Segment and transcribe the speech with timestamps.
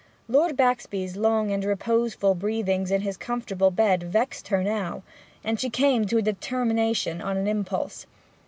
[0.27, 5.03] Lord Baxby's long and reposeful breathings in his comfortable bed vexed her now,
[5.43, 8.07] and she came to a determination on an impulse.